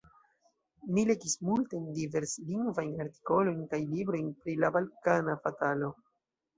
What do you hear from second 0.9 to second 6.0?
Mi legis multajn, diverslingvajn artikolojn kaj librojn pri la balkana fatalo.